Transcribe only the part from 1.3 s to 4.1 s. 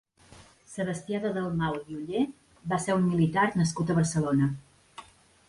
Dalmau i Oller va ser un militar nascut a